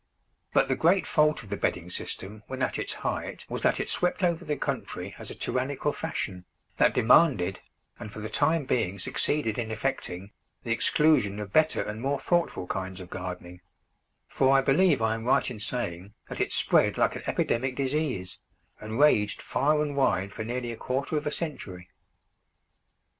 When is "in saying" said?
15.51-16.15